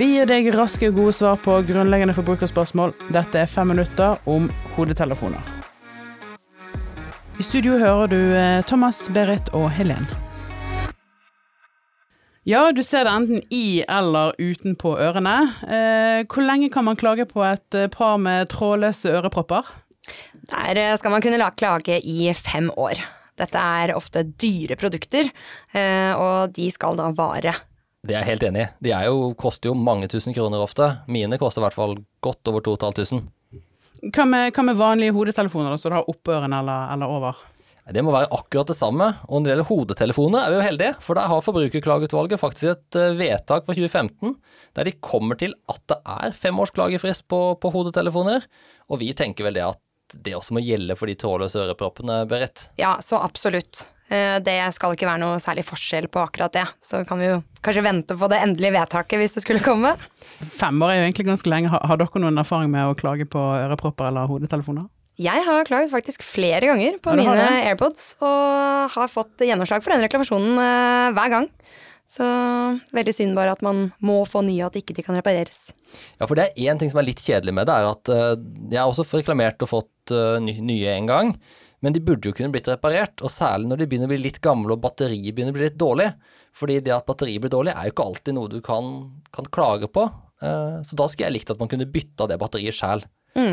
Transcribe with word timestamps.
Vi 0.00 0.06
gir 0.14 0.24
deg 0.24 0.46
raske 0.54 0.88
og 0.88 0.94
gode 0.96 1.12
svar 1.12 1.36
på 1.44 1.58
grunnleggende 1.68 2.14
forbrukerspørsmål. 2.16 2.94
Dette 3.12 3.42
er 3.42 3.50
fem 3.52 3.68
minutter 3.68 4.16
om 4.24 4.46
hodetelefoner. 4.72 5.44
I 7.36 7.44
studio 7.44 7.76
hører 7.76 8.08
du 8.08 8.16
eh, 8.16 8.62
Thomas, 8.64 9.02
Berit 9.12 9.52
og 9.52 9.66
Helen. 9.76 10.08
Ja, 12.48 12.70
du 12.72 12.80
ser 12.80 13.04
det 13.04 13.12
enten 13.12 13.44
i 13.52 13.84
eller 13.84 14.32
utenpå 14.40 14.96
ørene. 15.04 15.36
Eh, 15.68 16.24
hvor 16.24 16.48
lenge 16.48 16.72
kan 16.72 16.88
man 16.88 16.96
klage 16.96 17.28
på 17.28 17.44
et 17.44 17.76
eh, 17.76 17.92
par 17.92 18.16
med 18.16 18.48
trådløse 18.56 19.12
ørepropper? 19.20 19.68
Der 20.48 20.96
skal 20.96 21.12
man 21.12 21.20
kunne 21.20 21.44
la 21.44 21.52
klage 21.52 22.00
i 22.00 22.32
fem 22.32 22.72
år. 22.72 23.04
Dette 23.36 23.68
er 23.84 23.98
ofte 24.00 24.24
dyre 24.24 24.80
produkter, 24.80 25.28
og 26.20 26.52
de 26.56 26.66
skal 26.72 26.96
da 26.98 27.06
vare. 27.16 27.54
Det 28.06 28.14
er 28.14 28.22
jeg 28.22 28.30
helt 28.30 28.44
enig 28.48 28.62
i. 28.64 28.68
De 28.86 28.92
er 28.96 29.08
jo, 29.10 29.32
koster 29.38 29.70
jo 29.70 29.76
mange 29.76 30.08
tusen 30.08 30.34
kroner 30.36 30.62
ofte. 30.64 30.86
Mine 31.10 31.36
koster 31.40 31.60
i 31.60 31.66
hvert 31.66 31.76
fall 31.76 31.98
godt 32.24 32.48
over 32.48 32.64
2500. 32.64 33.28
Hva 34.00 34.24
med, 34.24 34.54
hva 34.56 34.64
med 34.64 34.78
vanlige 34.78 35.12
hodetelefoner, 35.12 35.76
så 35.76 35.90
du 35.92 35.98
har 35.98 36.08
oppå 36.08 36.32
ørene 36.32 36.62
eller, 36.62 36.86
eller 36.94 37.12
over? 37.18 37.42
Det 37.90 38.02
må 38.06 38.12
være 38.14 38.30
akkurat 38.32 38.70
det 38.70 38.76
samme. 38.78 39.10
Og 39.28 39.40
når 39.40 39.44
det 39.44 39.52
gjelder 39.52 39.68
hodetelefoner, 39.68 40.40
er 40.40 40.52
vi 40.52 40.58
jo 40.58 40.64
heldige, 40.64 40.94
for 41.04 41.18
der 41.18 41.28
har 41.28 41.44
Forbrukerklageutvalget 41.44 42.40
faktisk 42.40 42.70
et 42.72 42.98
eh, 43.00 43.14
vedtak 43.18 43.66
fra 43.66 43.76
2015 43.76 44.34
der 44.78 44.86
de 44.86 44.96
kommer 45.04 45.36
til 45.40 45.56
at 45.68 45.82
det 45.90 45.98
er 45.98 46.36
femårsklagefrist 46.36 47.26
klagefrist 47.26 47.28
på, 47.28 47.40
på 47.60 47.72
hodetelefoner. 47.74 48.46
Og 48.88 49.02
vi 49.02 49.12
tenker 49.16 49.48
vel 49.48 49.58
det 49.58 49.66
at 49.66 49.80
det 50.24 50.36
også 50.38 50.56
må 50.56 50.62
gjelde 50.64 50.96
for 50.98 51.10
de 51.10 51.16
trådløse 51.18 51.60
øreproppene, 51.64 52.22
Berit? 52.30 52.68
Ja, 52.80 52.96
så 53.04 53.20
absolutt. 53.20 53.84
Eh, 54.10 54.36
det 54.42 54.56
skal 54.74 54.96
ikke 54.96 55.06
være 55.06 55.22
noe 55.22 55.38
særlig 55.42 55.62
forskjell 55.68 56.08
på 56.10 56.22
akkurat 56.24 56.54
det. 56.56 56.64
Så 56.82 57.04
kan 57.06 57.20
vi 57.22 57.28
jo 57.28 57.40
kanskje 57.62 57.84
vente 57.86 58.16
på 58.18 58.28
det 58.32 58.40
endelige 58.42 58.74
vedtaket 58.74 59.20
hvis 59.22 59.36
det 59.36 59.44
skulle 59.44 59.62
komme. 59.62 59.92
Fem 60.58 60.80
år 60.82 60.94
er 60.94 60.98
jo 60.98 61.04
egentlig 61.08 61.28
ganske 61.28 61.52
lenge. 61.52 61.70
Har, 61.70 62.00
dere 62.00 62.22
noen 62.24 62.40
erfaring 62.42 62.72
med 62.72 62.90
å 62.90 62.96
klage 62.98 63.28
på 63.30 63.38
ørepropper 63.38 64.10
eller 64.10 64.26
hodetelefoner? 64.30 64.88
Jeg 65.20 65.44
har 65.44 65.66
klaget 65.68 65.92
faktisk 65.92 66.24
flere 66.24 66.64
ganger 66.64 66.96
på 67.04 67.12
Ja, 67.12 67.18
mine 67.20 67.36
det? 67.36 67.68
AirPods, 67.68 68.14
og 68.24 68.90
har 68.96 69.10
fått 69.12 69.42
gjennomslag 69.44 69.84
for 69.84 69.92
den 69.92 70.02
reklamasjonen 70.06 70.58
eh, 70.58 71.10
hver 71.18 71.32
gang. 71.36 71.48
Så 72.10 72.24
veldig 72.96 73.12
synd 73.14 73.36
bare 73.38 73.52
at 73.54 73.60
man 73.62 73.92
må 74.02 74.22
få 74.26 74.40
nye, 74.42 74.64
at 74.66 74.74
ikke 74.80 74.96
de 74.96 75.04
kan 75.06 75.14
repareres. 75.14 75.68
Ja, 76.18 76.24
for 76.26 76.34
det 76.34 76.48
er 76.48 76.72
én 76.72 76.80
ting 76.80 76.90
som 76.90 76.98
er 76.98 77.06
litt 77.06 77.20
kjedelig 77.22 77.54
med 77.54 77.68
det, 77.70 77.76
er 77.76 77.90
at 77.92 78.10
eh, 78.10 78.32
jeg 78.72 78.80
har 78.80 78.90
også 78.90 79.06
reklamert 79.20 79.62
og 79.62 79.70
fått 79.76 80.16
nye 80.42 80.96
en 80.96 81.06
gang. 81.06 81.34
Men 81.82 81.94
de 81.96 82.00
burde 82.04 82.28
jo 82.28 82.34
kunne 82.36 82.52
blitt 82.52 82.68
reparert, 82.68 83.22
og 83.24 83.30
særlig 83.32 83.70
når 83.70 83.80
de 83.80 83.86
begynner 83.88 84.08
å 84.10 84.12
bli 84.12 84.18
litt 84.26 84.40
gamle 84.44 84.74
og 84.76 84.82
batteriet 84.84 85.32
begynner 85.34 85.54
å 85.54 85.56
bli 85.56 85.64
litt 85.68 85.78
dårlig. 85.80 86.10
Fordi 86.52 86.80
det 86.84 86.92
at 86.92 87.06
batteriet 87.08 87.40
blir 87.40 87.52
dårlig 87.54 87.72
er 87.72 87.88
jo 87.88 87.94
ikke 87.94 88.04
alltid 88.10 88.36
noe 88.36 88.50
du 88.52 88.58
kan, 88.60 88.90
kan 89.32 89.48
klage 89.54 89.88
på. 89.88 90.04
Eh, 90.42 90.80
Så 90.84 90.96
da 90.98 91.06
skulle 91.08 91.30
jeg 91.30 91.38
likt 91.38 91.50
at 91.54 91.58
man 91.62 91.68
kunne 91.72 91.88
bytta 91.88 92.26
det 92.28 92.38
batteriet 92.42 92.76
sjæl. 92.76 93.04